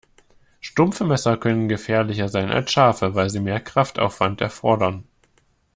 Stumpfe 0.61 1.03
Messer 1.05 1.37
können 1.37 1.69
gefährlicher 1.69 2.27
sein 2.27 2.49
als 2.49 2.71
scharfe, 2.71 3.13
weil 3.13 3.29
sie 3.29 3.39
mehr 3.39 3.59
Kraftaufwand 3.59 4.41
erfordern. 4.41 5.03